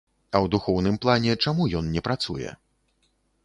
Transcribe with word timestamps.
А 0.19 0.35
ў 0.43 0.47
духоўным 0.55 0.97
плане 1.03 1.37
чаму 1.47 1.69
ён 1.81 1.93
не 1.99 2.05
працуе? 2.11 2.51